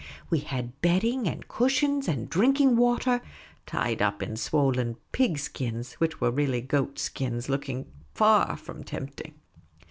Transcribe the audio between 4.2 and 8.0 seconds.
in swol len pig skins, which were really goat skins, looking